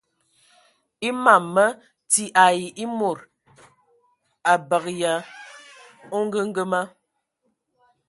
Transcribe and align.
E 1.07 1.09
mam 1.23 1.43
mə 1.55 1.65
ti 2.11 2.23
ai 2.45 2.61
e 2.83 2.85
mod 2.99 3.19
a 4.51 4.53
mbəgə 4.61 4.91
yə 5.01 5.13
a 5.21 5.25
ongəngəma. 6.17 6.81